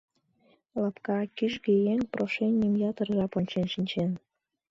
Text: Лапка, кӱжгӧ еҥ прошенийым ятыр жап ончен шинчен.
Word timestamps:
Лапка, 0.81 1.17
кӱжгӧ 1.37 1.73
еҥ 1.93 1.99
прошенийым 2.11 2.75
ятыр 2.89 3.07
жап 3.17 3.33
ончен 3.39 3.65
шинчен. 3.73 4.11